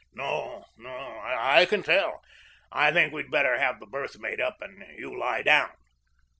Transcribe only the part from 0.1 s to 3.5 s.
"No, no; I can tell. I think we'd best